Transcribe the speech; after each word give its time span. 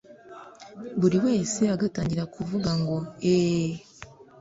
buri 0.99 1.17
wese 1.25 1.61
agatangira 1.75 2.23
kuvuga 2.35 2.69
ngo 2.79 2.97
eeee 3.31 3.75